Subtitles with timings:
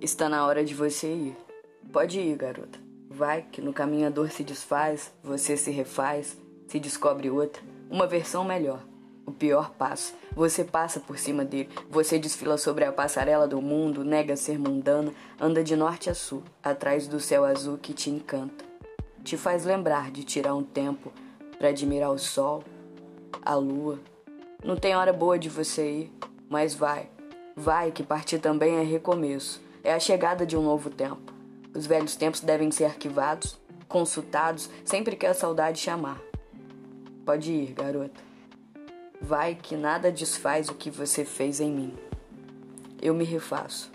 [0.00, 1.36] Está na hora de você ir.
[1.90, 2.78] Pode ir, garota.
[3.08, 6.36] Vai, que no caminho a dor se desfaz, você se refaz,
[6.68, 8.84] se descobre outra, uma versão melhor.
[9.24, 10.14] O pior passo.
[10.34, 15.12] Você passa por cima dele, você desfila sobre a passarela do mundo, nega ser mundana,
[15.40, 18.66] anda de norte a sul, atrás do céu azul que te encanta.
[19.24, 21.10] Te faz lembrar de tirar um tempo
[21.58, 22.62] para admirar o sol,
[23.42, 23.98] a lua.
[24.62, 26.12] Não tem hora boa de você ir,
[26.50, 27.08] mas vai.
[27.56, 29.64] Vai, que partir também é recomeço.
[29.86, 31.32] É a chegada de um novo tempo.
[31.72, 36.20] Os velhos tempos devem ser arquivados, consultados sempre que a saudade chamar.
[37.24, 38.20] Pode ir, garota.
[39.22, 41.94] Vai que nada desfaz o que você fez em mim.
[43.00, 43.92] Eu me refaço.